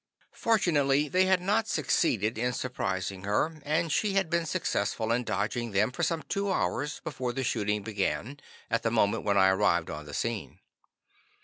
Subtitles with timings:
[0.33, 5.73] Fortunately they had not succeeded in surprising her, and she had been successful in dodging
[5.73, 8.39] them for some two hours before the shooting began,
[8.71, 10.57] at the moment when I arrived on the scene.